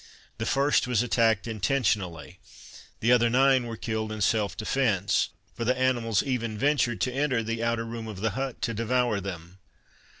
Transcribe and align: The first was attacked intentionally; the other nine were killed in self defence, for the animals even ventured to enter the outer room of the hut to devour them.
The 0.39 0.47
first 0.47 0.87
was 0.87 1.03
attacked 1.03 1.47
intentionally; 1.47 2.39
the 3.01 3.11
other 3.11 3.29
nine 3.29 3.67
were 3.67 3.77
killed 3.77 4.11
in 4.11 4.19
self 4.21 4.57
defence, 4.57 5.29
for 5.53 5.63
the 5.63 5.77
animals 5.77 6.23
even 6.23 6.57
ventured 6.57 6.99
to 7.01 7.13
enter 7.13 7.43
the 7.43 7.63
outer 7.63 7.85
room 7.85 8.07
of 8.07 8.19
the 8.19 8.31
hut 8.31 8.63
to 8.63 8.73
devour 8.73 9.21
them. 9.21 9.59